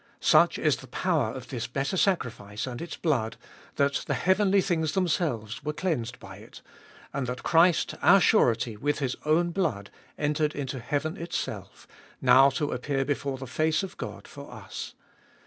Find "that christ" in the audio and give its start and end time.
7.27-7.93